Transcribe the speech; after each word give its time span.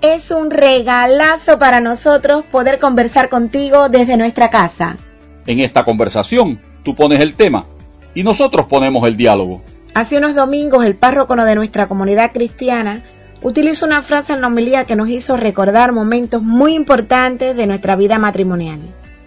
Es 0.00 0.30
un 0.30 0.52
regalazo 0.52 1.58
para 1.58 1.80
nosotros 1.80 2.44
poder 2.52 2.78
conversar 2.78 3.28
contigo 3.28 3.88
desde 3.88 4.16
nuestra 4.16 4.48
casa. 4.48 4.96
En 5.44 5.58
esta 5.58 5.84
conversación, 5.84 6.60
tú 6.84 6.94
pones 6.94 7.20
el 7.20 7.34
tema 7.34 7.66
y 8.14 8.22
nosotros 8.22 8.66
ponemos 8.66 9.04
el 9.08 9.16
diálogo. 9.16 9.60
Hace 9.94 10.18
unos 10.18 10.36
domingos 10.36 10.84
el 10.84 10.94
párroco 10.94 11.34
de 11.34 11.56
nuestra 11.56 11.88
comunidad 11.88 12.30
cristiana 12.32 13.02
utilizó 13.42 13.86
una 13.86 14.02
frase 14.02 14.34
en 14.34 14.40
la 14.40 14.46
homilía 14.46 14.84
que 14.84 14.94
nos 14.94 15.08
hizo 15.08 15.36
recordar 15.36 15.90
momentos 15.90 16.42
muy 16.42 16.76
importantes 16.76 17.56
de 17.56 17.66
nuestra 17.66 17.96
vida 17.96 18.20
matrimonial. 18.20 18.78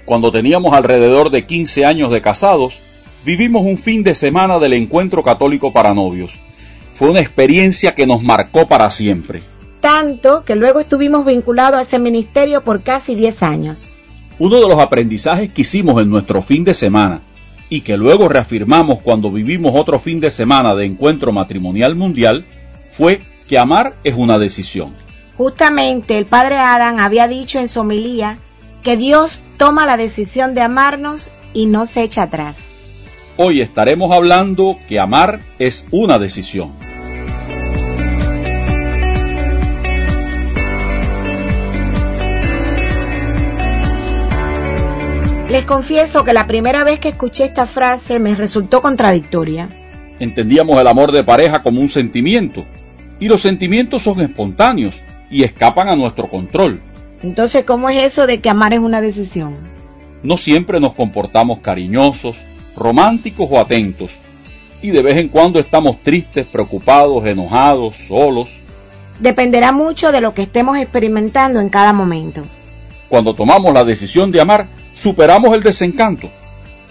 Cuando 0.05 0.31
teníamos 0.31 0.73
alrededor 0.73 1.31
de 1.31 1.45
15 1.45 1.83
años 1.83 2.13
de 2.13 2.21
casados, 2.21 2.79
vivimos 3.25 3.63
un 3.63 3.77
fin 3.77 4.03
de 4.03 4.15
semana 4.15 4.57
del 4.57 4.71
encuentro 4.71 5.21
católico 5.21 5.73
para 5.73 5.93
novios. 5.93 6.39
Fue 6.93 7.09
una 7.09 7.19
experiencia 7.19 7.93
que 7.93 8.07
nos 8.07 8.23
marcó 8.23 8.67
para 8.67 8.89
siempre 8.89 9.50
tanto 9.81 10.45
que 10.45 10.55
luego 10.55 10.79
estuvimos 10.79 11.25
vinculados 11.25 11.79
a 11.79 11.81
ese 11.81 11.99
ministerio 11.99 12.63
por 12.63 12.83
casi 12.83 13.15
10 13.15 13.43
años. 13.43 13.91
Uno 14.39 14.55
de 14.55 14.67
los 14.67 14.79
aprendizajes 14.79 15.51
que 15.51 15.61
hicimos 15.61 16.01
en 16.01 16.09
nuestro 16.09 16.41
fin 16.41 16.63
de 16.63 16.73
semana 16.73 17.21
y 17.69 17.81
que 17.81 17.97
luego 17.97 18.27
reafirmamos 18.27 19.01
cuando 19.01 19.31
vivimos 19.31 19.73
otro 19.75 19.99
fin 19.99 20.19
de 20.19 20.29
semana 20.29 20.75
de 20.75 20.85
encuentro 20.85 21.31
matrimonial 21.31 21.95
mundial 21.95 22.45
fue 22.91 23.21
que 23.47 23.57
amar 23.57 23.95
es 24.03 24.13
una 24.15 24.37
decisión. 24.37 24.93
Justamente 25.37 26.17
el 26.17 26.25
padre 26.25 26.57
Adán 26.57 26.99
había 26.99 27.27
dicho 27.27 27.59
en 27.59 27.67
su 27.67 27.79
homilía 27.79 28.37
que 28.83 28.97
Dios 28.97 29.41
toma 29.57 29.85
la 29.85 29.97
decisión 29.97 30.53
de 30.53 30.61
amarnos 30.61 31.31
y 31.53 31.65
no 31.65 31.85
se 31.85 32.03
echa 32.03 32.23
atrás. 32.23 32.57
Hoy 33.37 33.61
estaremos 33.61 34.11
hablando 34.11 34.77
que 34.87 34.99
amar 34.99 35.39
es 35.57 35.85
una 35.91 36.19
decisión. 36.19 36.90
Les 45.51 45.65
confieso 45.65 46.23
que 46.23 46.31
la 46.31 46.47
primera 46.47 46.85
vez 46.85 47.01
que 47.01 47.09
escuché 47.09 47.43
esta 47.43 47.65
frase 47.65 48.19
me 48.19 48.33
resultó 48.35 48.79
contradictoria. 48.79 49.67
Entendíamos 50.17 50.79
el 50.79 50.87
amor 50.87 51.11
de 51.11 51.25
pareja 51.25 51.61
como 51.61 51.81
un 51.81 51.89
sentimiento, 51.89 52.63
y 53.19 53.27
los 53.27 53.41
sentimientos 53.41 54.01
son 54.01 54.21
espontáneos 54.21 55.03
y 55.29 55.43
escapan 55.43 55.89
a 55.89 55.95
nuestro 55.97 56.27
control. 56.27 56.79
Entonces, 57.21 57.65
¿cómo 57.65 57.89
es 57.89 58.13
eso 58.13 58.27
de 58.27 58.39
que 58.39 58.49
amar 58.49 58.71
es 58.71 58.79
una 58.79 59.01
decisión? 59.01 59.57
No 60.23 60.37
siempre 60.37 60.79
nos 60.79 60.93
comportamos 60.93 61.59
cariñosos, 61.59 62.37
románticos 62.77 63.49
o 63.51 63.59
atentos, 63.59 64.17
y 64.81 64.91
de 64.91 65.03
vez 65.03 65.17
en 65.17 65.27
cuando 65.27 65.59
estamos 65.59 66.01
tristes, 66.01 66.45
preocupados, 66.45 67.25
enojados, 67.25 67.97
solos. 68.07 68.49
Dependerá 69.19 69.73
mucho 69.73 70.13
de 70.13 70.21
lo 70.21 70.33
que 70.33 70.43
estemos 70.43 70.77
experimentando 70.77 71.59
en 71.59 71.67
cada 71.67 71.91
momento. 71.91 72.45
Cuando 73.11 73.35
tomamos 73.35 73.73
la 73.73 73.83
decisión 73.83 74.31
de 74.31 74.39
amar, 74.39 74.69
superamos 74.93 75.53
el 75.53 75.61
desencanto. 75.61 76.31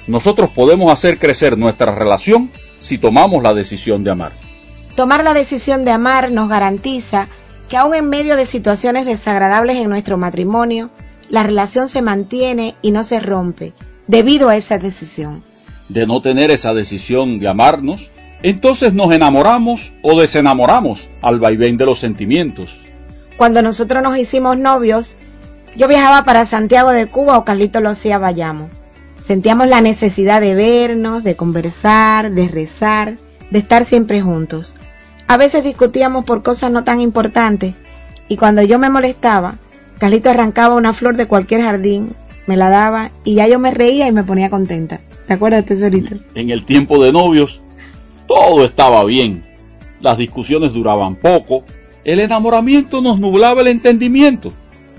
Nosotros 0.07 0.51
podemos 0.51 0.93
hacer 0.93 1.19
crecer 1.19 1.57
nuestra 1.57 1.95
relación 1.95 2.51
si 2.79 2.99
tomamos 2.99 3.43
la 3.43 3.55
decisión 3.55 4.05
de 4.05 4.11
amar. 4.11 4.33
Tomar 4.95 5.25
la 5.25 5.33
decisión 5.33 5.83
de 5.83 5.93
amar 5.93 6.31
nos 6.31 6.51
garantiza 6.51 7.29
que 7.71 7.79
aun 7.79 7.95
en 7.95 8.11
medio 8.11 8.37
de 8.37 8.47
situaciones 8.47 9.07
desagradables 9.07 9.79
en 9.79 9.89
nuestro 9.89 10.19
matrimonio, 10.19 10.91
la 11.31 11.43
relación 11.43 11.89
se 11.89 12.03
mantiene 12.03 12.75
y 12.83 12.91
no 12.91 13.03
se 13.03 13.19
rompe 13.19 13.73
debido 14.07 14.51
a 14.51 14.59
esa 14.59 14.77
decisión. 14.77 15.43
De 15.89 16.07
no 16.07 16.21
tener 16.21 16.51
esa 16.51 16.75
decisión 16.75 17.39
de 17.39 17.49
amarnos, 17.49 18.11
entonces 18.43 18.93
nos 18.93 19.11
enamoramos 19.11 19.91
o 20.03 20.21
desenamoramos 20.21 21.09
al 21.23 21.41
vaivén 21.41 21.79
de 21.79 21.87
los 21.87 21.99
sentimientos. 21.99 22.79
Cuando 23.39 23.63
nosotros 23.63 24.03
nos 24.03 24.19
hicimos 24.19 24.59
novios, 24.59 25.17
yo 25.77 25.89
viajaba 25.89 26.25
para 26.25 26.47
Santiago 26.47 26.91
de 26.91 27.07
Cuba 27.07 27.39
o 27.39 27.45
Carlito 27.45 27.81
lo 27.81 27.91
hacía 27.91 28.19
Bayamo. 28.19 28.71
Sentíamos 29.27 29.69
la 29.69 29.81
necesidad 29.81 30.41
de 30.41 30.55
vernos, 30.55 31.23
de 31.23 31.37
conversar, 31.37 32.33
de 32.33 32.49
rezar, 32.49 33.15
de 33.51 33.59
estar 33.59 33.85
siempre 33.85 34.23
juntos. 34.23 34.75
A 35.29 35.37
veces 35.37 35.63
discutíamos 35.63 36.25
por 36.25 36.43
cosas 36.43 36.73
no 36.73 36.83
tan 36.83 37.01
importantes 37.01 37.75
y 38.29 38.37
cuando 38.37 38.63
yo 38.63 38.79
me 38.79 38.91
molestaba, 38.91 39.59
Carlito 39.99 40.31
arrancaba 40.31 40.75
una 40.75 40.93
flor 40.93 41.17
de 41.17 41.29
cualquier 41.29 41.63
jardín, 41.63 42.17
me 42.47 42.57
la 42.57 42.69
daba 42.69 43.13
y 43.23 43.35
ya 43.35 43.47
yo 43.47 43.61
me 43.61 43.71
reía 43.71 44.09
y 44.09 44.13
me 44.13 44.25
ponía 44.25 44.51
contenta. 44.51 45.01
¿Te 45.27 45.35
acuerdas, 45.35 45.65
tesorito? 45.65 46.17
En 46.35 46.51
el 46.51 46.65
tiempo 46.65 47.03
de 47.03 47.13
novios, 47.13 47.61
todo 48.27 48.65
estaba 48.65 49.05
bien. 49.05 49.45
Las 50.01 50.19
discusiones 50.19 50.73
duraban 50.73 51.17
poco, 51.17 51.65
el 52.03 52.19
enamoramiento 52.19 53.01
nos 53.01 53.21
nublaba 53.21 53.61
el 53.61 53.69
entendimiento 53.69 54.53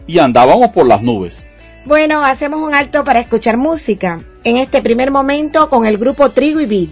y 0.07 0.19
andábamos 0.19 0.71
por 0.71 0.85
las 0.85 1.01
nubes. 1.01 1.45
Bueno, 1.85 2.23
hacemos 2.23 2.59
un 2.59 2.75
alto 2.75 3.03
para 3.03 3.19
escuchar 3.19 3.57
música. 3.57 4.19
En 4.43 4.57
este 4.57 4.81
primer 4.81 5.11
momento 5.11 5.69
con 5.69 5.85
el 5.85 5.97
grupo 5.97 6.29
Trigo 6.29 6.59
y 6.59 6.65
Vid. 6.65 6.89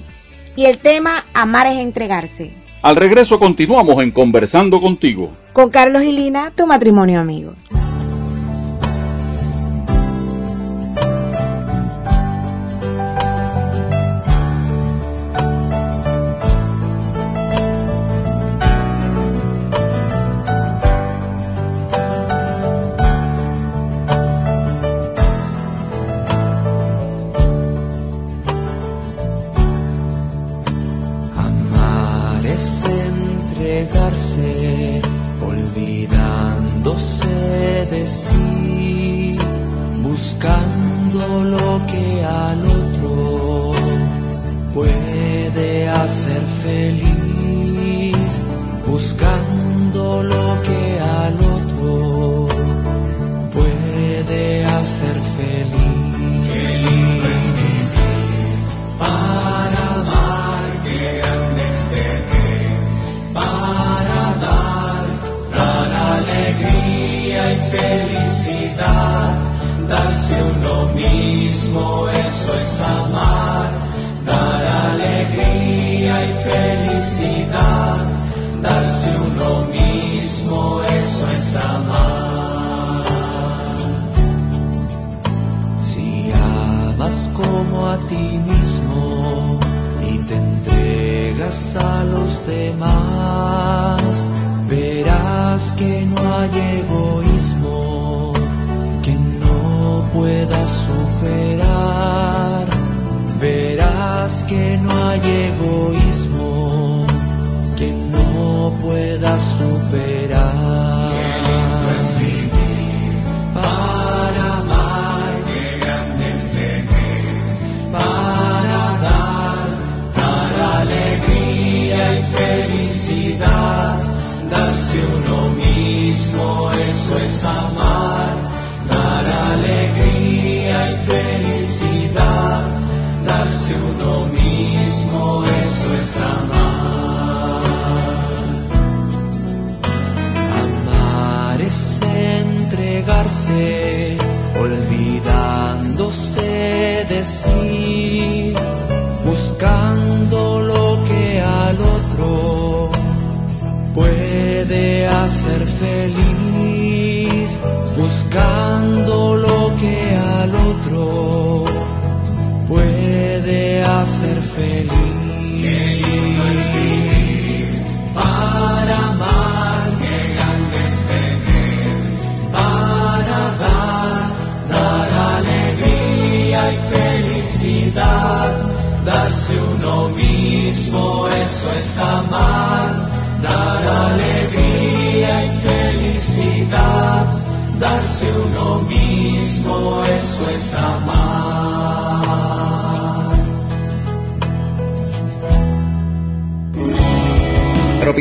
Y 0.56 0.66
el 0.66 0.80
tema 0.80 1.26
Amar 1.34 1.68
es 1.68 1.78
entregarse. 1.78 2.54
Al 2.82 2.96
regreso 2.96 3.40
continuamos 3.40 4.02
en 4.02 4.12
Conversando 4.12 4.80
contigo. 4.82 5.32
Con 5.54 5.70
Carlos 5.70 6.04
y 6.04 6.12
Lina, 6.12 6.52
tu 6.56 6.66
matrimonio 6.66 7.20
amigo. 7.20 7.54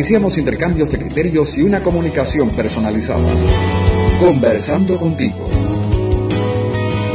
Propiciamos 0.08 0.38
intercambios 0.38 0.90
de 0.90 0.98
criterios 0.98 1.54
y 1.58 1.62
una 1.62 1.82
comunicación 1.82 2.56
personalizada. 2.56 3.30
Conversando 4.18 4.98
contigo. 4.98 5.36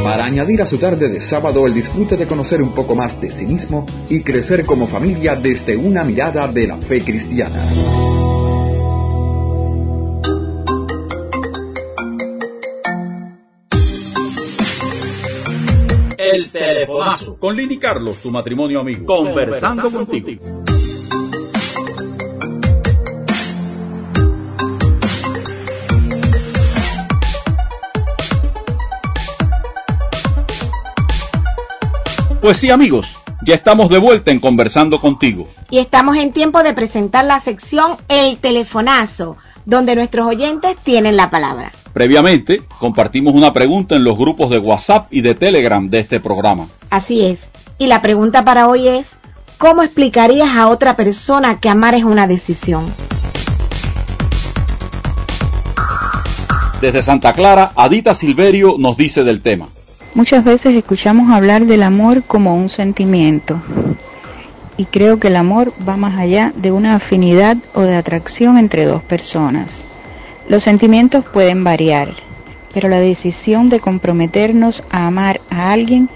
Para 0.04 0.26
añadir 0.26 0.62
a 0.62 0.66
su 0.66 0.78
tarde 0.78 1.08
de 1.08 1.20
sábado 1.20 1.66
el 1.66 1.74
disfrute 1.74 2.16
de 2.16 2.28
conocer 2.28 2.62
un 2.62 2.72
poco 2.72 2.94
más 2.94 3.20
de 3.20 3.32
sí 3.32 3.46
mismo 3.46 3.84
y 4.08 4.20
crecer 4.20 4.64
como 4.64 4.86
familia 4.86 5.34
desde 5.34 5.76
una 5.76 6.04
mirada 6.04 6.46
de 6.46 6.68
la 6.68 6.76
fe 6.76 7.00
cristiana. 7.02 7.68
El 16.16 16.48
telefonazo. 16.52 17.40
Con 17.40 17.56
Lini 17.56 17.76
Carlos, 17.80 18.18
tu 18.22 18.30
matrimonio 18.30 18.78
amigo. 18.78 19.04
Conversando, 19.04 19.90
contigo. 19.90 20.63
Pues 32.44 32.58
sí, 32.58 32.70
amigos, 32.70 33.06
ya 33.46 33.54
estamos 33.54 33.88
de 33.88 33.96
vuelta 33.96 34.30
en 34.30 34.38
Conversando 34.38 35.00
contigo. 35.00 35.48
Y 35.70 35.78
estamos 35.78 36.14
en 36.18 36.30
tiempo 36.30 36.62
de 36.62 36.74
presentar 36.74 37.24
la 37.24 37.40
sección 37.40 37.96
El 38.06 38.36
Telefonazo, 38.36 39.38
donde 39.64 39.94
nuestros 39.94 40.26
oyentes 40.26 40.76
tienen 40.84 41.16
la 41.16 41.30
palabra. 41.30 41.72
Previamente, 41.94 42.58
compartimos 42.78 43.32
una 43.32 43.54
pregunta 43.54 43.96
en 43.96 44.04
los 44.04 44.18
grupos 44.18 44.50
de 44.50 44.58
WhatsApp 44.58 45.06
y 45.10 45.22
de 45.22 45.34
Telegram 45.34 45.88
de 45.88 46.00
este 46.00 46.20
programa. 46.20 46.68
Así 46.90 47.24
es. 47.24 47.48
Y 47.78 47.86
la 47.86 48.02
pregunta 48.02 48.44
para 48.44 48.68
hoy 48.68 48.88
es, 48.88 49.06
¿cómo 49.56 49.82
explicarías 49.82 50.50
a 50.54 50.68
otra 50.68 50.96
persona 50.96 51.60
que 51.60 51.70
amar 51.70 51.94
es 51.94 52.04
una 52.04 52.26
decisión? 52.26 52.94
Desde 56.82 57.00
Santa 57.00 57.32
Clara, 57.32 57.72
Adita 57.74 58.14
Silverio 58.14 58.74
nos 58.78 58.98
dice 58.98 59.24
del 59.24 59.40
tema. 59.40 59.68
Muchas 60.14 60.44
veces 60.44 60.76
escuchamos 60.76 61.32
hablar 61.32 61.66
del 61.66 61.82
amor 61.82 62.22
como 62.22 62.54
un 62.54 62.68
sentimiento 62.68 63.60
y 64.76 64.84
creo 64.84 65.18
que 65.18 65.26
el 65.26 65.34
amor 65.34 65.72
va 65.88 65.96
más 65.96 66.16
allá 66.16 66.52
de 66.54 66.70
una 66.70 66.94
afinidad 66.94 67.56
o 67.74 67.80
de 67.80 67.96
atracción 67.96 68.56
entre 68.56 68.84
dos 68.84 69.02
personas. 69.02 69.84
Los 70.48 70.62
sentimientos 70.62 71.24
pueden 71.32 71.64
variar, 71.64 72.14
pero 72.72 72.88
la 72.88 73.00
decisión 73.00 73.68
de 73.68 73.80
comprometernos 73.80 74.84
a 74.88 75.08
amar 75.08 75.40
a 75.50 75.72
alguien 75.72 76.08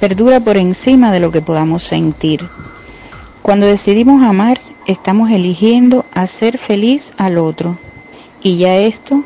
perdura 0.00 0.40
por 0.40 0.56
encima 0.56 1.12
de 1.12 1.20
lo 1.20 1.30
que 1.30 1.40
podamos 1.40 1.84
sentir. 1.84 2.48
Cuando 3.40 3.66
decidimos 3.66 4.24
amar, 4.24 4.60
estamos 4.84 5.30
eligiendo 5.30 6.06
hacer 6.12 6.58
feliz 6.58 7.12
al 7.16 7.38
otro 7.38 7.78
y 8.42 8.58
ya 8.58 8.78
esto 8.78 9.22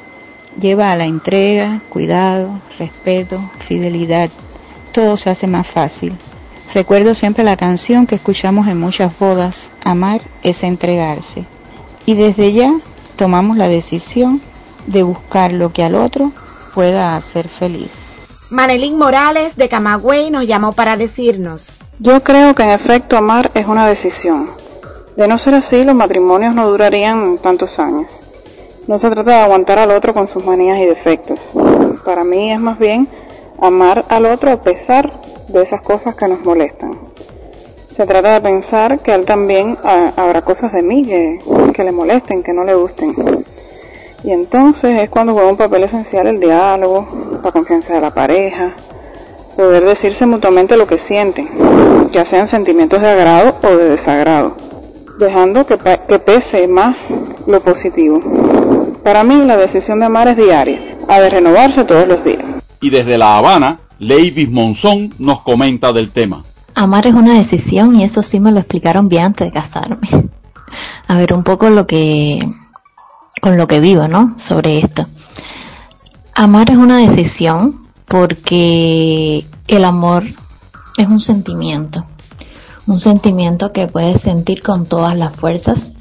lleva 0.58 0.92
a 0.92 0.96
la 0.96 1.06
entrega, 1.06 1.80
cuidado, 1.88 2.60
respeto, 2.78 3.40
fidelidad. 3.66 4.30
Todo 4.92 5.16
se 5.16 5.30
hace 5.30 5.46
más 5.46 5.66
fácil. 5.68 6.14
Recuerdo 6.74 7.14
siempre 7.14 7.44
la 7.44 7.56
canción 7.56 8.06
que 8.06 8.16
escuchamos 8.16 8.66
en 8.68 8.78
muchas 8.78 9.18
bodas, 9.18 9.70
amar 9.82 10.20
es 10.42 10.62
entregarse. 10.62 11.44
Y 12.04 12.14
desde 12.14 12.52
ya 12.52 12.72
tomamos 13.16 13.56
la 13.56 13.68
decisión 13.68 14.40
de 14.86 15.02
buscar 15.02 15.52
lo 15.52 15.72
que 15.72 15.82
al 15.82 15.94
otro 15.94 16.32
pueda 16.74 17.16
hacer 17.16 17.48
feliz. 17.48 17.90
Manelín 18.50 18.98
Morales 18.98 19.56
de 19.56 19.68
Camagüey 19.68 20.30
nos 20.30 20.46
llamó 20.46 20.72
para 20.72 20.96
decirnos. 20.96 21.68
Yo 21.98 22.22
creo 22.22 22.54
que 22.54 22.62
en 22.62 22.70
efecto 22.70 23.16
amar 23.16 23.50
es 23.54 23.66
una 23.66 23.86
decisión. 23.86 24.50
De 25.16 25.26
no 25.26 25.38
ser 25.38 25.54
así, 25.54 25.84
los 25.84 25.94
matrimonios 25.94 26.54
no 26.54 26.68
durarían 26.68 27.38
tantos 27.38 27.78
años. 27.78 28.22
No 28.88 28.98
se 28.98 29.10
trata 29.10 29.32
de 29.32 29.36
aguantar 29.36 29.78
al 29.78 29.90
otro 29.90 30.14
con 30.14 30.28
sus 30.28 30.42
manías 30.42 30.78
y 30.80 30.86
defectos. 30.86 31.38
Para 32.06 32.24
mí 32.24 32.50
es 32.50 32.58
más 32.58 32.78
bien 32.78 33.06
amar 33.60 34.06
al 34.08 34.24
otro 34.24 34.50
a 34.50 34.62
pesar 34.62 35.12
de 35.46 35.62
esas 35.62 35.82
cosas 35.82 36.14
que 36.14 36.26
nos 36.26 36.42
molestan. 36.42 36.92
Se 37.90 38.06
trata 38.06 38.32
de 38.32 38.40
pensar 38.40 39.00
que 39.00 39.14
él 39.14 39.26
también 39.26 39.76
ah, 39.84 40.14
habrá 40.16 40.40
cosas 40.40 40.72
de 40.72 40.80
mí 40.80 41.02
que, 41.02 41.84
le 41.84 41.92
molesten, 41.92 42.42
que 42.42 42.54
no 42.54 42.64
le 42.64 42.74
gusten. 42.74 43.14
Y 44.24 44.30
entonces 44.30 44.98
es 44.98 45.10
cuando 45.10 45.34
juega 45.34 45.50
un 45.50 45.58
papel 45.58 45.84
esencial 45.84 46.26
el 46.26 46.40
diálogo, 46.40 47.06
la 47.44 47.52
confianza 47.52 47.92
de 47.92 48.00
la 48.00 48.14
pareja, 48.14 48.72
poder 49.54 49.84
decirse 49.84 50.24
mutuamente 50.24 50.78
lo 50.78 50.86
que 50.86 50.98
sienten, 50.98 52.08
ya 52.10 52.24
sean 52.24 52.48
sentimientos 52.48 53.02
de 53.02 53.08
agrado 53.10 53.56
o 53.62 53.76
de 53.76 53.90
desagrado, 53.90 54.56
dejando 55.18 55.66
que, 55.66 55.76
que 55.76 56.18
pese 56.20 56.66
más 56.66 56.96
lo 57.46 57.60
positivo. 57.60 58.18
Para 59.08 59.24
mí 59.24 59.42
la 59.46 59.56
decisión 59.56 60.00
de 60.00 60.04
amar 60.04 60.28
es 60.28 60.36
diaria, 60.36 60.78
ha 61.08 61.18
de 61.18 61.30
renovarse 61.30 61.82
todos 61.84 62.06
los 62.06 62.22
días. 62.22 62.62
Y 62.82 62.90
desde 62.90 63.16
La 63.16 63.38
Habana, 63.38 63.78
Leivis 63.98 64.50
Monzón 64.50 65.14
nos 65.18 65.40
comenta 65.40 65.94
del 65.94 66.10
tema. 66.10 66.44
Amar 66.74 67.06
es 67.06 67.14
una 67.14 67.38
decisión 67.38 67.96
y 67.96 68.04
eso 68.04 68.22
sí 68.22 68.38
me 68.38 68.52
lo 68.52 68.58
explicaron 68.58 69.08
bien 69.08 69.24
antes 69.24 69.46
de 69.46 69.50
casarme. 69.50 70.10
A 71.06 71.16
ver, 71.16 71.32
un 71.32 71.42
poco 71.42 71.70
lo 71.70 71.86
que 71.86 72.38
con 73.40 73.56
lo 73.56 73.66
que 73.66 73.80
vivo, 73.80 74.08
¿no? 74.08 74.34
Sobre 74.38 74.80
esto. 74.80 75.06
Amar 76.34 76.70
es 76.70 76.76
una 76.76 76.98
decisión 76.98 77.86
porque 78.08 79.46
el 79.68 79.84
amor 79.86 80.24
es 80.98 81.08
un 81.08 81.20
sentimiento, 81.20 82.04
un 82.86 83.00
sentimiento 83.00 83.72
que 83.72 83.86
puedes 83.86 84.20
sentir 84.20 84.62
con 84.62 84.84
todas 84.84 85.16
las 85.16 85.34
fuerzas 85.34 85.94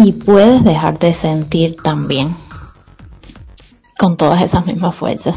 y 0.00 0.12
puedes 0.12 0.62
dejar 0.62 1.00
de 1.00 1.12
sentir 1.12 1.74
también 1.82 2.36
con 3.98 4.16
todas 4.16 4.40
esas 4.42 4.64
mismas 4.64 4.94
fuerzas. 4.94 5.34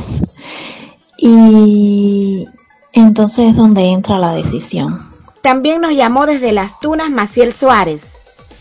Y 1.17 2.47
entonces 2.93 3.49
es 3.49 3.55
donde 3.55 3.89
entra 3.89 4.19
la 4.19 4.35
decisión. 4.35 4.99
También 5.41 5.81
nos 5.81 5.93
llamó 5.93 6.27
desde 6.27 6.51
las 6.51 6.79
Tunas 6.79 7.09
Maciel 7.09 7.53
Suárez. 7.53 8.03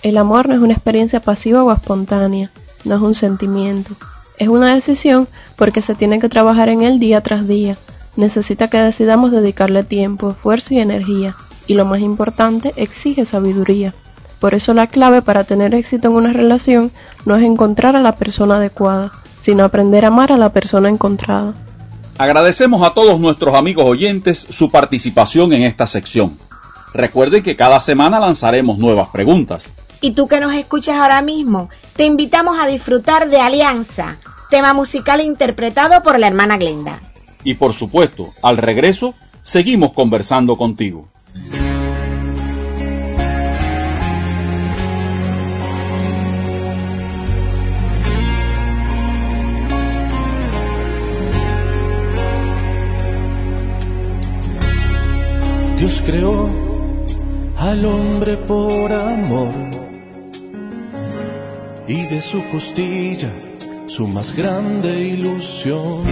El 0.03 0.17
amor 0.17 0.49
no 0.49 0.55
es 0.55 0.63
una 0.63 0.73
experiencia 0.73 1.21
pasiva 1.21 1.63
o 1.63 1.71
espontánea, 1.71 2.51
no 2.87 2.95
es 2.95 3.03
un 3.03 3.15
sentimiento. 3.15 3.95
Es 4.39 4.49
una 4.49 4.75
decisión 4.75 5.29
porque 5.57 5.83
se 5.83 5.95
tiene 5.95 6.19
que 6.19 6.31
trabajar 6.31 6.71
en 6.71 6.81
él 6.81 6.99
día 6.99 7.21
tras 7.21 7.47
día. 7.47 7.77
Necesita 8.17 8.69
que 8.69 8.79
decidamos 8.79 9.33
dedicarle 9.33 9.85
tiempo, 9.85 10.31
esfuerzo 10.31 10.73
y 10.73 10.79
energía. 10.79 11.37
Y 11.67 11.75
lo 11.75 11.85
más 11.85 12.01
importante, 12.01 12.73
exige 12.77 13.27
sabiduría. 13.27 13.93
Por 14.41 14.55
eso 14.55 14.73
la 14.73 14.87
clave 14.87 15.21
para 15.23 15.45
tener 15.45 15.75
éxito 15.75 16.09
en 16.09 16.15
una 16.15 16.33
relación 16.33 16.91
no 17.27 17.37
es 17.37 17.43
encontrar 17.43 17.95
a 17.95 18.01
la 18.01 18.17
persona 18.17 18.57
adecuada, 18.57 19.13
sino 19.43 19.65
aprender 19.65 20.05
a 20.05 20.09
amar 20.09 20.33
a 20.33 20.39
la 20.39 20.51
persona 20.51 20.89
encontrada. 20.89 21.53
Agradecemos 22.17 22.83
a 22.83 22.93
todos 22.93 23.21
nuestros 23.21 23.55
amigos 23.55 23.85
oyentes 23.87 24.47
su 24.51 24.71
participación 24.71 25.53
en 25.53 25.63
esta 25.63 25.87
sección. 25.87 26.39
Recuerden 26.93 27.43
que 27.43 27.57
cada 27.57 27.79
semana 27.81 28.19
lanzaremos 28.19 28.79
nuevas 28.79 29.09
preguntas. 29.11 29.73
Y 30.01 30.13
tú 30.13 30.27
que 30.27 30.41
nos 30.41 30.55
escuchas 30.55 30.97
ahora 30.97 31.21
mismo, 31.23 31.69
te 31.95 32.05
invitamos 32.05 32.59
a 32.59 32.67
disfrutar 32.67 33.29
de 33.29 33.41
Alianza, 33.41 34.17
tema 34.49 34.73
musical 34.73 35.21
interpretado 35.21 36.03
por 36.03 36.19
la 36.19 36.27
hermana 36.27 36.57
Glenda. 36.57 37.01
Y 37.45 37.55
por 37.55 37.75
supuesto, 37.75 38.31
al 38.43 38.57
regreso, 38.57 39.15
seguimos 39.43 39.93
conversando 39.93 40.57
contigo. 40.57 41.09
Dios 55.91 56.03
creó 56.07 56.49
al 57.57 57.85
hombre 57.85 58.37
por 58.37 58.93
amor 58.93 59.53
y 61.89 62.07
de 62.07 62.21
su 62.21 62.41
costilla 62.51 63.29
su 63.89 64.07
más 64.07 64.33
grande 64.37 65.01
ilusión. 65.01 66.05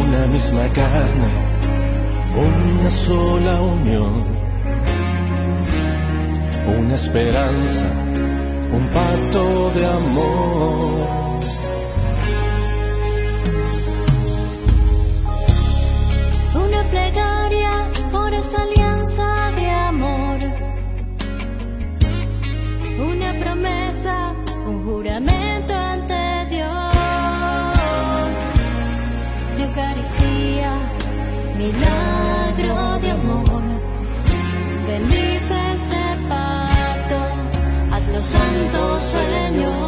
Una 0.00 0.26
misma 0.26 0.66
carne, 0.72 1.30
una 2.36 2.90
sola 2.90 3.60
unión, 3.60 4.24
una 6.76 6.94
esperanza, 6.96 7.86
un 8.72 8.88
pacto 8.92 9.70
de 9.76 9.86
amor. 9.86 10.87
Por 18.10 18.32
esta 18.32 18.62
alianza 18.62 19.50
de 19.56 19.70
amor. 19.70 20.38
Una 23.10 23.32
promesa, 23.38 24.34
un 24.66 24.84
juramento 24.84 25.74
ante 25.74 26.46
Dios. 26.50 26.74
Eucaristía, 29.58 30.72
milagro 31.56 32.98
de 33.00 33.10
amor. 33.10 33.62
Bendice 34.86 35.56
este 35.76 36.28
pacto, 36.28 37.20
hazlo 37.92 38.20
santo, 38.22 39.00
Señor. 39.00 39.87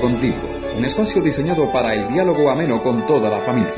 Contigo, 0.00 0.36
un 0.76 0.84
espacio 0.84 1.22
diseñado 1.22 1.72
para 1.72 1.94
el 1.94 2.08
diálogo 2.12 2.50
ameno 2.50 2.82
con 2.82 3.06
toda 3.06 3.30
la 3.30 3.40
familia. 3.40 3.72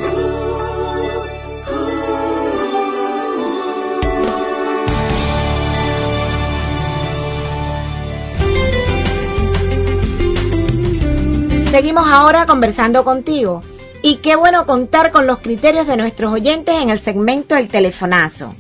Seguimos 11.71 12.05
ahora 12.09 12.47
conversando 12.47 13.05
contigo. 13.05 13.63
Y 14.03 14.17
qué 14.17 14.35
bueno 14.37 14.67
contar 14.67 15.13
con 15.13 15.27
los 15.27 15.39
criterios 15.39 15.87
de 15.87 15.97
nuestros 15.97 16.33
oyentes 16.33 16.75
en 16.75 16.91
el 16.91 17.01
segmento 17.01 17.55
del 17.55 17.69
telefonazo. 17.69 18.55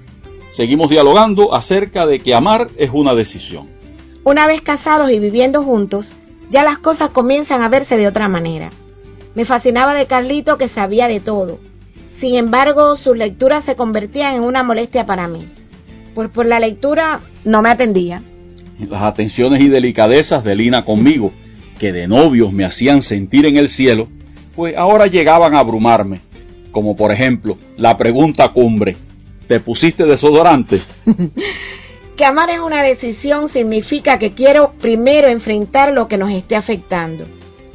Seguimos 0.52 0.90
dialogando 0.90 1.54
acerca 1.54 2.06
de 2.06 2.20
que 2.20 2.34
amar 2.34 2.68
es 2.76 2.90
una 2.92 3.14
decisión. 3.14 3.68
Una 4.24 4.46
vez 4.46 4.62
casados 4.62 5.10
y 5.10 5.18
viviendo 5.18 5.62
juntos, 5.62 6.12
ya 6.50 6.62
las 6.62 6.78
cosas 6.78 7.10
comienzan 7.10 7.62
a 7.62 7.68
verse 7.68 7.96
de 7.96 8.06
otra 8.06 8.28
manera. 8.28 8.70
Me 9.34 9.44
fascinaba 9.44 9.94
de 9.94 10.06
Carlito 10.06 10.58
que 10.58 10.68
sabía 10.68 11.08
de 11.08 11.20
todo. 11.20 11.58
Sin 12.18 12.34
embargo, 12.34 12.96
sus 12.96 13.16
lecturas 13.16 13.64
se 13.64 13.76
convertían 13.76 14.36
en 14.36 14.42
una 14.42 14.62
molestia 14.62 15.06
para 15.06 15.28
mí. 15.28 15.46
Pues 16.14 16.30
por 16.30 16.46
la 16.46 16.58
lectura 16.58 17.20
no 17.44 17.62
me 17.62 17.70
atendía. 17.70 18.22
Las 18.80 19.02
atenciones 19.02 19.60
y 19.60 19.68
delicadezas 19.68 20.42
de 20.42 20.56
Lina 20.56 20.84
conmigo, 20.84 21.32
que 21.78 21.92
de 21.92 22.08
novios 22.08 22.52
me 22.52 22.64
hacían 22.64 23.02
sentir 23.02 23.46
en 23.46 23.56
el 23.56 23.68
cielo, 23.68 24.08
pues 24.56 24.76
ahora 24.76 25.06
llegaban 25.06 25.54
a 25.54 25.60
abrumarme. 25.60 26.20
Como 26.72 26.96
por 26.96 27.12
ejemplo, 27.12 27.56
la 27.76 27.96
pregunta 27.96 28.48
cumbre, 28.52 28.96
¿te 29.46 29.60
pusiste 29.60 30.04
desodorante? 30.04 30.80
Que 32.18 32.24
amar 32.24 32.50
es 32.50 32.58
una 32.58 32.82
decisión 32.82 33.48
significa 33.48 34.18
que 34.18 34.32
quiero 34.32 34.72
primero 34.80 35.28
enfrentar 35.28 35.92
lo 35.92 36.08
que 36.08 36.18
nos 36.18 36.32
esté 36.32 36.56
afectando, 36.56 37.26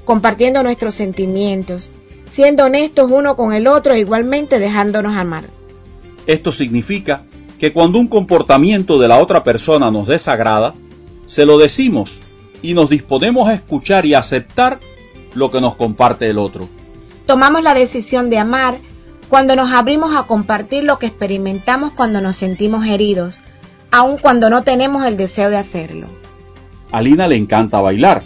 compartiendo 0.03 0.61
nuestros 0.61 0.95
sentimientos, 0.95 1.89
siendo 2.33 2.65
honestos 2.65 3.09
uno 3.09 3.37
con 3.37 3.53
el 3.53 3.67
otro 3.67 3.93
e 3.93 4.01
igualmente 4.01 4.59
dejándonos 4.59 5.15
amar. 5.15 5.45
Esto 6.27 6.51
significa 6.51 7.23
que 7.57 7.71
cuando 7.71 7.97
un 7.97 8.09
comportamiento 8.09 8.99
de 8.99 9.07
la 9.07 9.19
otra 9.19 9.45
persona 9.45 9.89
nos 9.89 10.09
desagrada, 10.09 10.73
se 11.25 11.45
lo 11.45 11.57
decimos 11.57 12.19
y 12.61 12.73
nos 12.73 12.89
disponemos 12.89 13.47
a 13.47 13.53
escuchar 13.53 14.05
y 14.05 14.13
aceptar 14.13 14.81
lo 15.35 15.51
que 15.51 15.61
nos 15.61 15.75
comparte 15.75 16.29
el 16.29 16.37
otro. 16.37 16.67
Tomamos 17.25 17.63
la 17.63 17.73
decisión 17.73 18.29
de 18.29 18.39
amar 18.39 18.79
cuando 19.29 19.55
nos 19.55 19.71
abrimos 19.71 20.13
a 20.13 20.23
compartir 20.23 20.83
lo 20.83 20.99
que 20.99 21.05
experimentamos 21.05 21.93
cuando 21.93 22.19
nos 22.19 22.35
sentimos 22.35 22.85
heridos, 22.85 23.39
aun 23.93 24.17
cuando 24.17 24.49
no 24.49 24.63
tenemos 24.63 25.05
el 25.05 25.17
deseo 25.17 25.51
de 25.51 25.57
hacerlo. 25.57 26.07
A 26.91 26.99
Lina 26.99 27.27
le 27.27 27.35
encanta 27.35 27.79
bailar, 27.79 28.23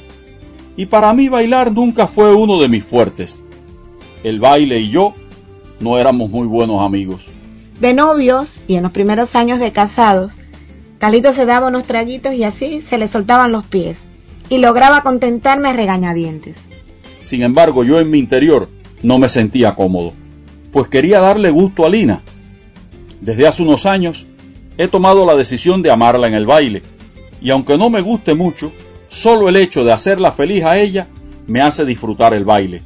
y 0.77 0.85
para 0.85 1.13
mí 1.13 1.27
bailar 1.27 1.73
nunca 1.73 2.07
fue 2.07 2.33
uno 2.33 2.57
de 2.61 2.69
mis 2.69 2.85
fuertes. 2.85 3.43
El 4.23 4.39
baile 4.39 4.79
y 4.79 4.91
yo 4.91 5.13
no 5.81 5.97
éramos 5.97 6.29
muy 6.29 6.47
buenos 6.47 6.81
amigos. 6.81 7.25
De 7.81 7.93
novios 7.93 8.61
y 8.65 8.75
en 8.75 8.83
los 8.83 8.93
primeros 8.93 9.35
años 9.35 9.59
de 9.59 9.73
casados, 9.73 10.31
Calito 10.99 11.33
se 11.33 11.45
daba 11.45 11.67
unos 11.67 11.83
traguitos 11.83 12.33
y 12.33 12.45
así 12.45 12.79
se 12.79 12.97
le 12.97 13.09
soltaban 13.09 13.51
los 13.51 13.65
pies, 13.65 13.99
y 14.47 14.59
lograba 14.59 15.01
contentarme 15.01 15.67
a 15.67 15.73
regañadientes. 15.73 16.55
Sin 17.23 17.43
embargo, 17.43 17.83
yo 17.83 17.99
en 17.99 18.09
mi 18.09 18.19
interior 18.19 18.69
no 19.03 19.19
me 19.19 19.27
sentía 19.27 19.75
cómodo, 19.75 20.13
pues 20.71 20.87
quería 20.87 21.19
darle 21.19 21.49
gusto 21.49 21.85
a 21.85 21.89
Lina. 21.89 22.21
Desde 23.19 23.45
hace 23.45 23.63
unos 23.63 23.85
años 23.85 24.25
he 24.77 24.87
tomado 24.87 25.25
la 25.25 25.35
decisión 25.35 25.81
de 25.81 25.91
amarla 25.91 26.27
en 26.27 26.35
el 26.35 26.45
baile, 26.45 26.83
y 27.41 27.49
aunque 27.49 27.77
no 27.77 27.89
me 27.89 28.01
guste 28.01 28.33
mucho, 28.33 28.71
solo 29.09 29.49
el 29.49 29.55
hecho 29.55 29.83
de 29.83 29.91
hacerla 29.91 30.31
feliz 30.33 30.63
a 30.63 30.77
ella 30.77 31.07
me 31.47 31.61
hace 31.61 31.85
disfrutar 31.85 32.33
el 32.33 32.45
baile. 32.45 32.81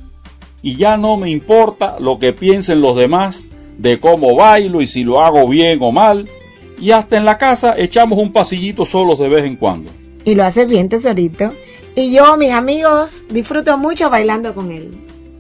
Y 0.62 0.76
ya 0.76 0.96
no 0.96 1.18
me 1.18 1.30
importa 1.30 2.00
lo 2.00 2.20
que 2.20 2.34
piensen 2.34 2.82
los 2.82 2.96
demás 2.96 3.46
de 3.78 4.00
cómo 4.00 4.36
bailo 4.36 4.82
y 4.82 4.88
si 4.88 5.04
lo 5.04 5.22
hago 5.22 5.48
bien 5.48 5.80
o 5.82 5.92
mal, 5.92 6.30
y 6.80 6.92
hasta 6.92 7.18
en 7.18 7.26
la 7.26 7.38
casa 7.38 7.76
echamos 7.78 8.20
un 8.20 8.32
pasillito 8.32 8.86
solos 8.86 9.20
de 9.20 9.30
vez 9.30 9.46
en 9.46 9.56
cuando. 9.56 9.92
Y 10.24 10.36
lo 10.36 10.44
hace 10.44 10.66
bien, 10.66 10.88
tesorito. 10.88 11.52
Y 11.96 12.16
yo, 12.16 12.38
mis 12.38 12.52
amigos, 12.52 13.24
disfruto 13.30 13.78
mucho 13.78 14.10
bailando 14.10 14.54
con 14.54 14.72
él. 14.72 14.92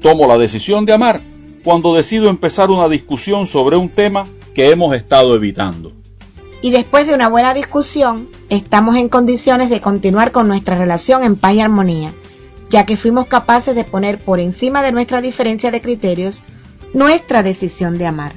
Tomo 0.01 0.27
la 0.27 0.37
decisión 0.37 0.85
de 0.85 0.93
amar 0.93 1.21
cuando 1.63 1.93
decido 1.93 2.29
empezar 2.29 2.71
una 2.71 2.89
discusión 2.89 3.45
sobre 3.45 3.77
un 3.77 3.89
tema 3.89 4.27
que 4.53 4.69
hemos 4.69 4.95
estado 4.95 5.35
evitando 5.35 6.00
y 6.61 6.69
después 6.69 7.07
de 7.07 7.15
una 7.15 7.27
buena 7.27 7.53
discusión, 7.53 8.29
estamos 8.49 8.95
en 8.95 9.09
condiciones 9.09 9.69
de 9.69 9.81
continuar 9.81 10.31
con 10.31 10.47
nuestra 10.47 10.77
relación 10.77 11.23
en 11.23 11.35
paz 11.35 11.55
y 11.55 11.61
armonía, 11.61 12.13
ya 12.69 12.85
que 12.85 12.97
fuimos 12.97 13.25
capaces 13.25 13.75
de 13.75 13.83
poner 13.83 14.19
por 14.19 14.39
encima 14.39 14.83
de 14.83 14.91
nuestra 14.91 15.21
diferencia 15.21 15.71
de 15.71 15.81
criterios 15.81 16.43
nuestra 16.93 17.41
decisión 17.41 17.97
de 17.97 18.05
amar. 18.05 18.33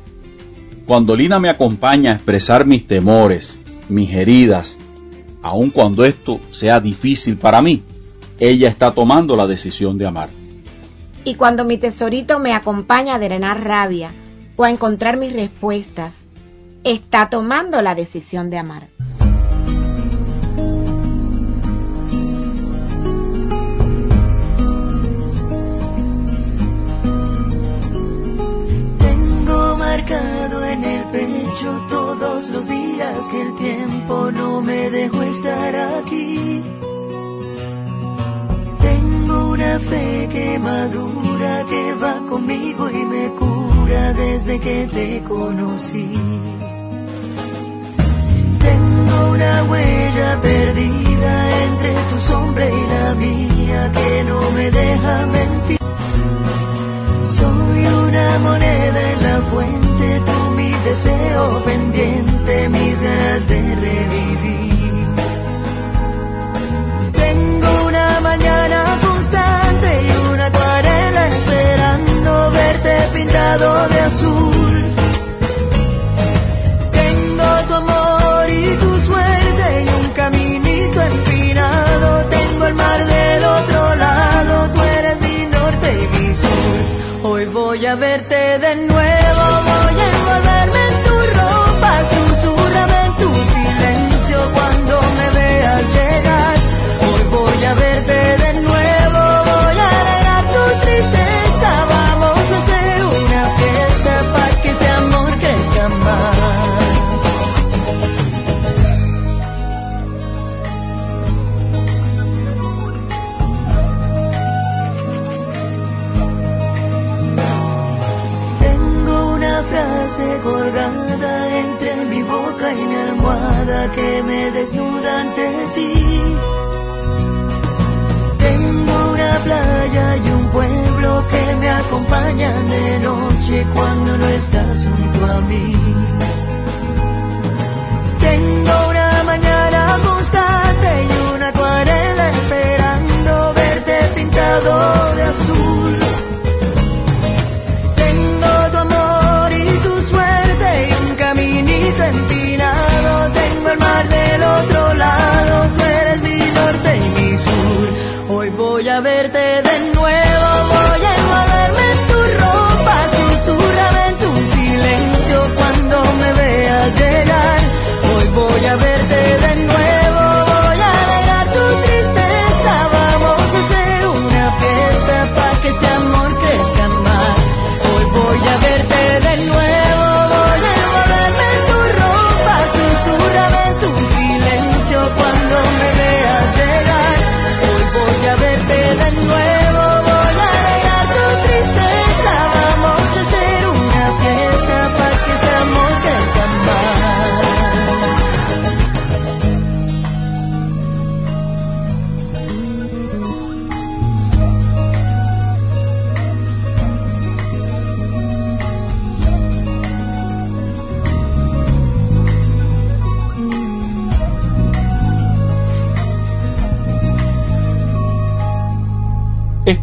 Cuando 0.86 1.14
Lina 1.14 1.38
me 1.38 1.50
acompaña 1.50 2.12
a 2.12 2.14
expresar 2.14 2.66
mis 2.66 2.86
temores, 2.86 3.60
mis 3.88 4.10
heridas, 4.12 4.78
aun 5.42 5.70
cuando 5.70 6.04
esto 6.04 6.40
sea 6.50 6.80
difícil 6.80 7.36
para 7.36 7.60
mí, 7.60 7.82
ella 8.38 8.68
está 8.68 8.92
tomando 8.92 9.36
la 9.36 9.46
decisión 9.46 9.98
de 9.98 10.06
amar. 10.06 10.30
Y 11.24 11.34
cuando 11.34 11.64
mi 11.64 11.78
tesorito 11.78 12.38
me 12.38 12.54
acompaña 12.54 13.14
a 13.14 13.18
drenar 13.18 13.64
rabia 13.64 14.10
o 14.56 14.64
a 14.64 14.70
encontrar 14.70 15.16
mis 15.16 15.32
respuestas, 15.32 16.23
está 16.84 17.30
tomando 17.30 17.80
la 17.80 17.94
decisión 17.94 18.50
de 18.50 18.58
amar. 18.58 18.88
Tengo 28.98 29.76
marcado 29.76 30.62
en 30.62 30.84
el 30.84 31.04
pecho 31.06 31.86
todos 31.88 32.50
los 32.50 32.68
días 32.68 33.26
que 33.28 33.40
el 33.40 33.54
tiempo 33.56 34.30
no 34.30 34.60
me 34.60 34.90
dejó 34.90 35.22
estar 35.22 35.74
aquí. 35.74 36.62
Tengo 38.80 39.52
una 39.52 39.78
fe 39.80 40.28
que 40.30 40.58
madura, 40.58 41.64
que 41.66 41.94
va 41.94 42.20
conmigo 42.28 42.90
y 42.90 43.04
me 43.06 43.30
cura 43.34 44.12
desde 44.12 44.60
que 44.60 44.86
te 44.92 45.22
conocí 45.22 46.73
una 49.30 49.64
huella 49.64 50.40
perdida 50.40 51.62
entre 51.64 51.94
tu 52.10 52.18
sombra 52.20 52.66
y 52.66 52.86
la 52.86 53.14
mía 53.14 53.90
que 53.92 54.24
no 54.24 54.50
me 54.52 54.70
deja 54.70 55.26
mentir. 55.26 55.78
Soy 57.24 57.86
una 57.86 58.38
moneda 58.38 59.00
en 59.12 59.22
la 59.22 59.40
fuente, 59.50 60.22
tú 60.26 60.50
mi 60.56 60.70
deseo 60.84 61.64
pendiente, 61.64 62.68
mis 62.68 63.00
ganas 63.00 63.48
de 63.48 63.60
revivir. 63.86 65.06
Tengo 67.12 67.86
una 67.86 68.20
mañana 68.20 68.98
constante 69.02 70.02
y 70.02 70.32
una 70.32 70.46
acuarela 70.46 71.28
esperando 71.28 72.50
verte 72.50 73.08
pintado 73.12 73.88
de 73.88 74.00
azul. 74.00 74.63
Voy 87.76 87.86
a 87.86 87.96
verte 87.96 88.36
de 88.60 88.76
nuevo, 88.86 89.23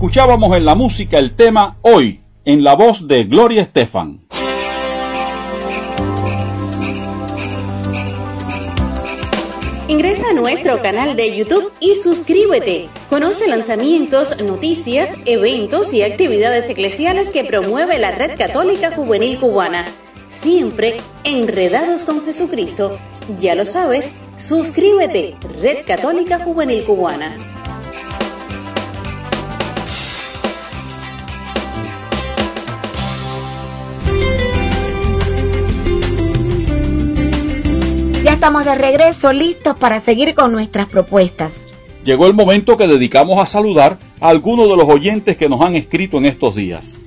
escuchábamos 0.02 0.58
en 0.58 0.66
la 0.66 0.74
música 0.74 1.20
el 1.20 1.36
tema 1.36 1.78
Hoy, 1.84 2.22
en 2.44 2.64
la 2.64 2.74
voz 2.74 3.08
de 3.08 3.24
Gloria 3.26 3.62
Estefan. 3.62 4.22
Ingresa 9.88 10.30
a 10.32 10.34
nuestro 10.34 10.82
canal 10.82 11.16
de 11.16 11.38
YouTube 11.38 11.72
y 11.80 11.98
suscríbete. 12.02 12.90
Conoce 13.12 13.48
lanzamientos, 13.48 14.42
noticias, 14.42 15.16
eventos 15.26 15.94
y 15.94 16.02
actividades 16.02 16.68
eclesiales 16.68 17.30
que 17.30 17.44
promueve 17.44 18.00
la 18.00 18.10
Red 18.10 18.40
Católica 18.40 18.96
Juvenil 18.96 19.38
Cubana. 19.38 19.86
Siempre 20.42 20.96
enredados 21.24 22.06
con 22.06 22.26
Jesucristo. 22.26 22.98
Ya 23.40 23.54
lo 23.54 23.68
sabes, 23.68 24.08
suscríbete, 24.36 25.36
Red 25.62 25.86
Católica 25.86 26.40
Juvenil 26.40 26.86
Cubana. 26.86 27.51
Estamos 38.42 38.66
de 38.66 38.74
regreso, 38.74 39.32
listos 39.32 39.78
para 39.78 40.02
seguir 40.02 40.34
con 40.34 40.52
nuestras 40.52 40.88
propuestas. 40.88 41.54
Llegó 42.04 42.26
el 42.26 42.34
momento 42.34 42.76
que 42.76 42.88
dedicamos 42.88 43.38
a 43.38 43.46
saludar 43.46 44.00
a 44.20 44.30
algunos 44.30 44.68
de 44.68 44.76
los 44.76 44.90
oyentes 44.90 45.38
que 45.38 45.48
nos 45.48 45.62
han 45.62 45.76
escrito 45.76 46.18
en 46.18 46.26
estos 46.26 46.56
días. 46.56 46.98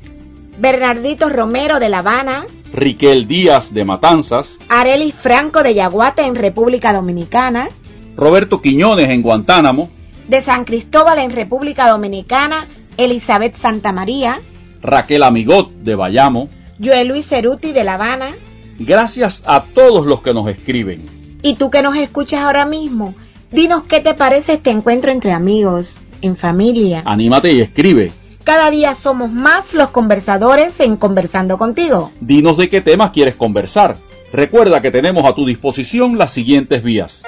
Bernardito 0.60 1.28
Romero 1.28 1.80
de 1.80 1.88
La 1.88 1.98
Habana, 1.98 2.46
Riquel 2.72 3.26
Díaz 3.26 3.74
de 3.74 3.84
Matanzas, 3.84 4.60
Areli 4.68 5.10
Franco 5.10 5.64
de 5.64 5.74
Yaguate 5.74 6.22
en 6.22 6.36
República 6.36 6.92
Dominicana, 6.92 7.68
Roberto 8.14 8.62
Quiñones 8.62 9.10
en 9.10 9.20
Guantánamo, 9.20 9.90
de 10.28 10.40
San 10.40 10.64
Cristóbal 10.64 11.18
en 11.18 11.32
República 11.32 11.88
Dominicana, 11.88 12.68
Elizabeth 12.96 13.56
Santamaría, 13.56 14.40
Raquel 14.80 15.24
Amigot 15.24 15.68
de 15.82 15.96
Bayamo. 15.96 16.48
Joel 16.80 17.08
Luis 17.08 17.26
Ceruti 17.26 17.72
de 17.72 17.82
La 17.82 17.94
Habana. 17.94 18.36
Gracias 18.78 19.42
a 19.44 19.64
todos 19.64 20.06
los 20.06 20.22
que 20.22 20.32
nos 20.32 20.46
escriben. 20.46 21.13
Y 21.44 21.56
tú 21.56 21.68
que 21.68 21.82
nos 21.82 21.94
escuchas 21.94 22.40
ahora 22.40 22.64
mismo, 22.64 23.14
dinos 23.50 23.82
qué 23.82 24.00
te 24.00 24.14
parece 24.14 24.54
este 24.54 24.70
encuentro 24.70 25.10
entre 25.10 25.30
amigos, 25.30 25.92
en 26.22 26.36
familia. 26.36 27.02
Anímate 27.04 27.52
y 27.52 27.60
escribe. 27.60 28.12
Cada 28.44 28.70
día 28.70 28.94
somos 28.94 29.30
más 29.30 29.74
los 29.74 29.90
conversadores 29.90 30.80
en 30.80 30.96
Conversando 30.96 31.58
contigo. 31.58 32.10
Dinos 32.18 32.56
de 32.56 32.70
qué 32.70 32.80
temas 32.80 33.10
quieres 33.10 33.34
conversar. 33.34 33.98
Recuerda 34.32 34.80
que 34.80 34.90
tenemos 34.90 35.26
a 35.26 35.34
tu 35.34 35.44
disposición 35.44 36.16
las 36.16 36.32
siguientes 36.32 36.82
vías. 36.82 37.22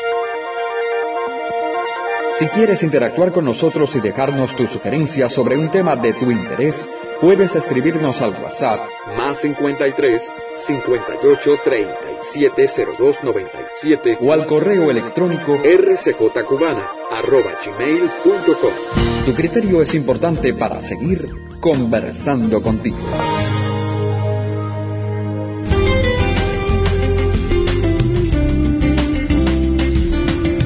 Si 2.39 2.47
quieres 2.47 2.83
interactuar 2.83 3.33
con 3.33 3.45
nosotros 3.45 3.95
y 3.97 4.01
dejarnos 4.01 4.57
tus 4.57 4.71
sugerencias 4.71 5.31
sobre 5.31 5.59
un 5.59 5.69
tema 5.71 5.95
de 5.95 6.15
tu 6.15 6.31
interés, 6.31 6.89
puedes 7.21 7.55
escribirnos 7.55 8.23
al 8.23 8.31
WhatsApp 8.43 8.81
más 9.19 9.39
53 9.43 10.23
58 10.67 11.59
37 11.65 12.71
02 12.99 13.17
97 13.23 14.19
o 14.21 14.33
al 14.33 14.47
correo 14.47 14.91
electrónico 14.91 15.57
rcjcubana 15.57 16.85
arroba 17.11 17.53
gmail.com. 17.65 19.25
Tu 19.25 19.35
criterio 19.35 19.83
es 19.83 19.95
importante 19.95 20.53
para 20.55 20.81
seguir 20.81 21.29
conversando 21.61 22.61
contigo. 22.63 22.99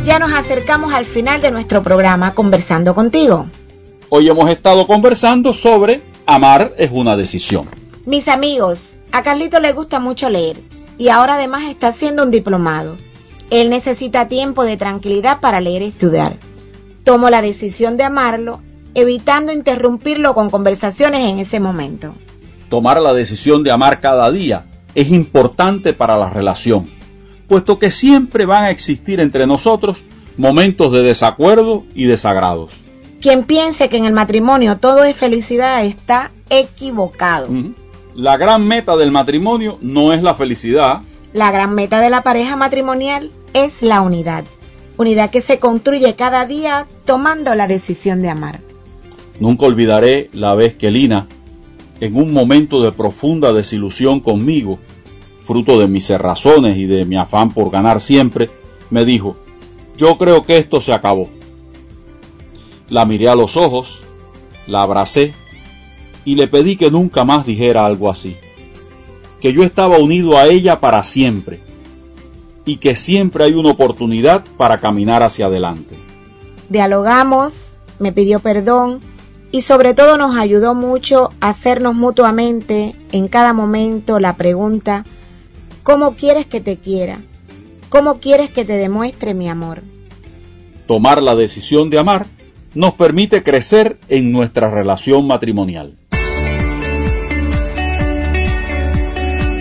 Ya 0.05 0.19
nos 0.19 0.33
acercamos 0.33 0.93
al 0.93 1.05
final 1.05 1.41
de 1.41 1.51
nuestro 1.51 1.83
programa 1.83 2.35
Conversando 2.35 2.95
contigo. 2.95 3.47
Hoy 4.09 4.29
hemos 4.29 4.51
estado 4.51 4.87
conversando 4.87 5.53
sobre 5.53 6.01
amar 6.27 6.73
es 6.79 6.91
una 6.91 7.17
decisión. 7.17 7.69
Mis 8.07 8.27
amigos, 8.27 8.81
a 9.13 9.23
Carlito 9.23 9.59
le 9.59 9.73
gusta 9.73 9.99
mucho 9.99 10.29
leer 10.29 10.61
y 10.99 11.09
ahora 11.09 11.35
además 11.35 11.65
está 11.71 11.89
haciendo 11.89 12.23
un 12.23 12.31
diplomado. 12.31 12.97
Él 13.51 13.71
necesita 13.71 14.29
tiempo 14.29 14.65
de 14.65 14.77
tranquilidad 14.77 15.41
para 15.41 15.61
leer 15.61 15.83
y 15.83 15.87
estudiar. 15.87 16.37
Tomo 17.05 17.31
la 17.31 17.43
decisión 17.43 17.97
de 17.97 18.05
amarlo, 18.05 18.61
evitando 18.95 19.53
interrumpirlo 19.53 20.35
con 20.35 20.51
conversaciones 20.51 21.29
en 21.29 21.39
ese 21.39 21.59
momento. 21.59 22.15
Tomar 22.69 23.01
la 23.01 23.13
decisión 23.13 23.65
de 23.65 23.73
amar 23.73 24.01
cada 24.01 24.31
día 24.31 24.67
es 24.95 25.09
importante 25.11 25.93
para 25.93 26.17
la 26.17 26.31
relación, 26.31 26.89
puesto 27.49 27.79
que 27.79 27.91
siempre 27.91 28.47
van 28.47 28.65
a 28.65 28.71
existir 28.71 29.19
entre 29.19 29.47
nosotros 29.47 29.99
momentos 30.37 30.93
de 30.93 31.03
desacuerdo 31.03 31.85
y 31.95 32.05
desagrados. 32.05 32.73
Quien 33.21 33.45
piense 33.45 33.89
que 33.89 33.97
en 33.97 34.05
el 34.05 34.13
matrimonio 34.13 34.79
todo 34.79 35.05
es 35.05 35.17
felicidad 35.17 35.85
está 35.85 36.31
equivocado. 36.49 37.49
La 38.15 38.37
gran 38.37 38.67
meta 38.67 38.97
del 38.97 39.13
matrimonio 39.13 39.79
no 39.81 40.13
es 40.13 40.23
la 40.23 40.35
felicidad. 40.35 41.03
La 41.33 41.53
gran 41.53 41.75
meta 41.75 42.01
de 42.01 42.11
la 42.11 42.23
pareja 42.23 42.57
matrimonial 42.57 43.31
es 43.55 43.83
la 43.83 44.01
unidad. 44.01 44.45
Unidad 44.97 45.31
que 45.31 45.41
se 45.41 45.61
construye 45.61 46.15
cada 46.17 46.45
día 46.45 46.87
tomando 47.05 47.55
la 47.55 47.69
decisión 47.69 48.21
de 48.21 48.29
amar. 48.29 48.61
Nunca 49.39 49.67
olvidaré 49.67 50.29
la 50.33 50.55
vez 50.55 50.75
que 50.75 50.91
Lina, 50.91 51.29
en 52.01 52.17
un 52.17 52.33
momento 52.33 52.83
de 52.83 52.93
profunda 52.93 53.53
desilusión 53.53 54.21
conmigo, 54.21 54.81
fruto 55.45 55.79
de 55.79 55.87
mis 55.87 56.07
cerrazones 56.07 56.77
y 56.77 56.87
de 56.87 57.05
mi 57.05 57.17
afán 57.17 57.53
por 57.55 57.71
ganar 57.71 58.01
siempre, 58.01 58.51
me 58.91 59.05
dijo, 59.05 59.37
yo 59.97 60.19
creo 60.19 60.45
que 60.45 60.57
esto 60.57 60.81
se 60.81 60.93
acabó. 60.93 61.31
La 62.89 63.05
miré 63.05 63.29
a 63.29 63.37
los 63.37 63.57
ojos, 63.57 64.03
la 64.67 64.83
abracé 64.83 65.33
y 66.25 66.35
le 66.35 66.49
pedí 66.49 66.77
que 66.77 66.91
nunca 66.91 67.25
más 67.25 67.47
dijera 67.47 67.85
algo 67.85 68.11
así, 68.11 68.37
que 69.41 69.53
yo 69.53 69.63
estaba 69.63 69.99
unido 69.99 70.37
a 70.37 70.47
ella 70.47 70.81
para 70.81 71.03
siempre 71.05 71.61
y 72.65 72.77
que 72.77 72.95
siempre 72.97 73.45
hay 73.45 73.55
una 73.55 73.71
oportunidad 73.71 74.45
para 74.57 74.79
caminar 74.79 75.23
hacia 75.23 75.47
adelante. 75.47 75.97
Dialogamos, 76.69 77.55
me 77.99 78.13
pidió 78.13 78.41
perdón 78.41 79.01
y 79.51 79.63
sobre 79.63 79.95
todo 79.95 80.17
nos 80.17 80.37
ayudó 80.37 80.75
mucho 80.75 81.31
a 81.41 81.49
hacernos 81.49 81.95
mutuamente 81.95 82.95
en 83.11 83.29
cada 83.29 83.53
momento 83.53 84.21
la 84.21 84.37
pregunta, 84.37 85.05
¿cómo 85.83 86.15
quieres 86.15 86.47
que 86.47 86.61
te 86.61 86.77
quiera? 86.77 87.21
¿Cómo 87.89 88.21
quieres 88.21 88.51
que 88.51 88.65
te 88.65 88.75
demuestre 88.75 89.35
mi 89.35 89.49
amor? 89.49 89.83
Tomar 90.87 91.23
la 91.23 91.35
decisión 91.35 91.91
de 91.91 91.99
amar 91.99 92.27
nos 92.75 92.95
permite 92.95 93.43
crecer 93.43 93.99
en 94.09 94.31
nuestra 94.31 94.71
relación 94.71 95.27
matrimonial. 95.27 95.95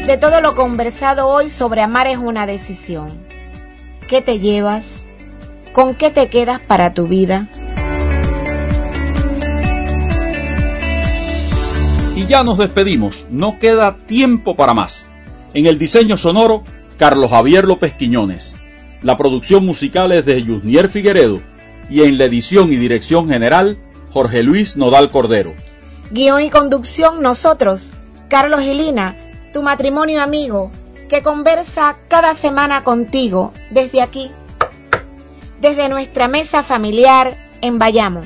De 0.10 0.17
todo 0.17 0.41
lo 0.41 0.56
conversado 0.56 1.28
hoy 1.28 1.52
sobre 1.52 1.84
amar 1.84 2.08
es 2.08 2.17
una 2.17 2.48
decisión. 2.48 3.28
¿Qué 4.08 4.24
te 4.24 4.39
llevas? 4.39 4.84
¿Con 5.72 5.93
qué 5.93 6.10
te 6.10 6.30
quedas 6.32 6.62
para 6.62 6.95
tu 6.95 7.06
vida? 7.06 7.48
Y 12.15 12.26
ya 12.26 12.43
nos 12.43 12.58
despedimos, 12.58 13.28
no 13.30 13.60
queda 13.60 13.98
tiempo 14.08 14.56
para 14.56 14.74
más. 14.74 15.08
En 15.54 15.67
el 15.67 15.78
diseño 15.78 16.17
sonoro, 16.17 16.63
Carlos 16.98 17.30
Javier 17.30 17.65
López 17.65 17.93
Quiñones. 17.93 18.58
La 19.04 19.15
producción 19.15 19.63
musical 19.63 20.12
es 20.12 20.26
de 20.26 20.41
Yusnier 20.41 20.89
Figueredo 20.89 21.39
y 21.88 22.02
en 22.02 22.17
la 22.17 22.26
edición 22.26 22.74
y 22.74 22.78
dirección 22.78 23.30
general, 23.30 23.78
Jorge 24.10 24.41
Luis 24.41 24.76
Nodal 24.76 25.12
Cordero. 25.12 25.54
Guión 26.10 26.41
y 26.41 26.50
conducción 26.50 27.22
nosotros, 27.22 27.91
Carlos 28.28 28.63
y 28.63 28.74
Lina, 28.74 29.29
tu 29.54 29.62
matrimonio 29.62 30.22
amigo, 30.22 30.72
que 31.10 31.22
conversa 31.22 31.98
cada 32.08 32.36
semana 32.36 32.84
contigo 32.84 33.54
desde 33.72 34.02
aquí, 34.02 34.32
desde 35.60 35.90
nuestra 35.90 36.28
mesa 36.28 36.64
familiar 36.64 37.38
en 37.62 37.80
Bayamo. 37.80 38.22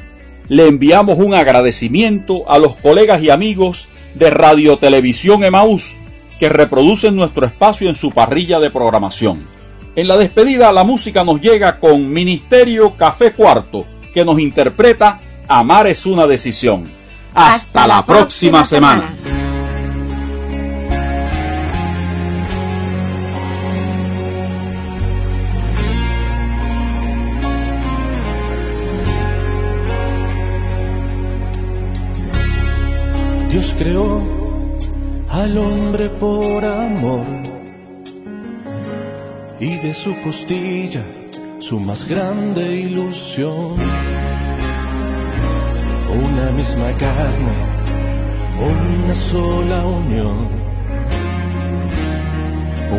Le 0.49 0.67
enviamos 0.67 1.17
un 1.17 1.33
agradecimiento 1.33 2.49
a 2.49 2.59
los 2.59 2.75
colegas 2.75 3.21
y 3.21 3.29
amigos 3.29 3.87
de 4.13 4.29
Radio 4.29 4.77
Televisión 4.77 5.43
Emaús 5.43 5.95
que 6.39 6.49
reproducen 6.49 7.15
nuestro 7.15 7.45
espacio 7.45 7.89
en 7.89 7.95
su 7.95 8.11
parrilla 8.11 8.59
de 8.59 8.69
programación. 8.69 9.47
En 9.95 10.07
la 10.07 10.17
despedida 10.17 10.73
la 10.73 10.83
música 10.83 11.23
nos 11.23 11.39
llega 11.39 11.79
con 11.79 12.09
Ministerio 12.09 12.97
Café 12.97 13.31
Cuarto, 13.31 13.85
que 14.13 14.25
nos 14.25 14.39
interpreta 14.39 15.19
Amar 15.47 15.87
es 15.87 16.05
una 16.05 16.25
decisión. 16.25 16.83
Hasta, 17.33 17.87
la, 17.87 18.05
próxima, 18.05 18.63
semana. 18.63 19.12
Creó 33.77 34.21
al 35.29 35.57
hombre 35.57 36.09
por 36.09 36.63
amor 36.63 37.25
y 39.59 39.77
de 39.77 39.93
su 39.93 40.15
costilla 40.21 41.03
su 41.59 41.79
más 41.79 42.07
grande 42.07 42.81
ilusión. 42.81 43.77
Una 46.25 46.51
misma 46.51 46.91
carne, 46.97 47.53
una 48.59 49.15
sola 49.15 49.85
unión, 49.85 50.49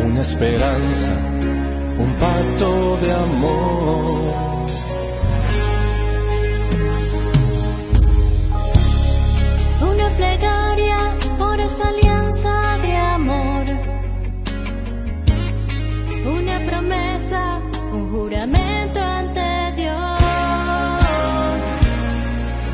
una 0.03 0.21
esperanza, 0.21 1.13
un 1.99 2.13
pacto 2.19 2.97
de 2.97 3.13
amor. 3.13 4.44
Un 17.91 18.09
juramento 18.11 18.99
ante 18.99 19.71
Dios. 19.75 19.95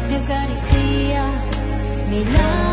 Eucaristía, 0.10 1.32
milagro 2.10 2.71